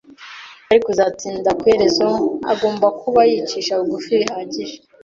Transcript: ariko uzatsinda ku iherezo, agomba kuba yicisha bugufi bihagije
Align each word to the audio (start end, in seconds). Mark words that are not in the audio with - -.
ariko 0.71 0.87
uzatsinda 0.93 1.49
ku 1.59 1.63
iherezo, 1.69 2.07
agomba 2.53 2.87
kuba 3.01 3.19
yicisha 3.31 3.73
bugufi 3.79 4.11
bihagije 4.19 4.75